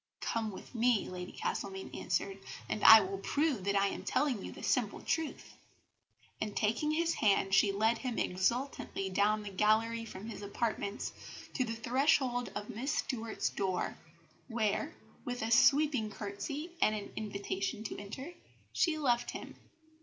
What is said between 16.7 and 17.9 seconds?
and an invitation